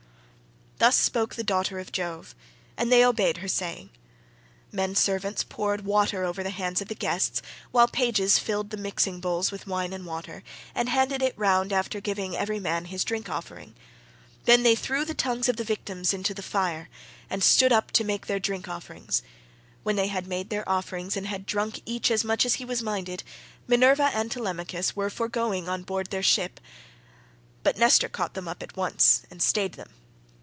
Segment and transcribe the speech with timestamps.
[0.83, 2.33] Thus spoke the daughter of Jove,
[2.75, 3.91] and they obeyed her saying.
[4.71, 9.19] Men servants poured water over the hands of the guests, while pages filled the mixing
[9.19, 10.41] bowls with wine and water,
[10.73, 13.75] and handed it round after giving every man his drink offering;
[14.45, 16.89] then they threw the tongues of the victims into the fire,
[17.29, 19.21] and stood up to make their drink offerings.
[19.83, 22.81] When they had made their offerings and had drunk each as much as he was
[22.81, 23.21] minded,
[23.67, 26.59] Minerva and Telemachus were for going on board their ship,
[27.61, 29.89] but Nestor caught them up at once and stayed them.